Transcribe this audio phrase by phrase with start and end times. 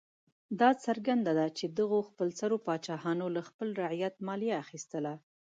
[0.59, 5.13] دا څرګنده ده چې دغو خپلسرو پاچاهانو له خپل رعیت مالیه اخیستله.